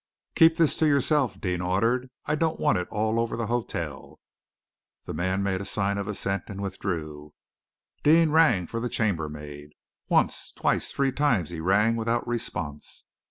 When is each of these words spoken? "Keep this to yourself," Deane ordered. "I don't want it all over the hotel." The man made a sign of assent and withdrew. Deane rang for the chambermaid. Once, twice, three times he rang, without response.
"Keep 0.33 0.55
this 0.55 0.75
to 0.77 0.87
yourself," 0.87 1.39
Deane 1.39 1.61
ordered. 1.61 2.09
"I 2.25 2.33
don't 2.33 2.59
want 2.59 2.79
it 2.79 2.87
all 2.89 3.19
over 3.19 3.37
the 3.37 3.45
hotel." 3.45 4.19
The 5.05 5.13
man 5.13 5.43
made 5.43 5.61
a 5.61 5.63
sign 5.63 5.99
of 5.99 6.07
assent 6.07 6.45
and 6.47 6.59
withdrew. 6.59 7.35
Deane 8.01 8.31
rang 8.31 8.65
for 8.65 8.79
the 8.79 8.89
chambermaid. 8.89 9.73
Once, 10.09 10.53
twice, 10.53 10.91
three 10.91 11.11
times 11.11 11.51
he 11.51 11.59
rang, 11.59 11.97
without 11.97 12.25
response. 12.27 13.05